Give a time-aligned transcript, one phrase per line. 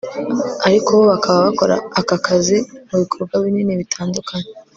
[0.67, 2.57] ariko bo bakaba bakora aka kazi
[2.89, 4.49] mu bikorwa binini bitandukanye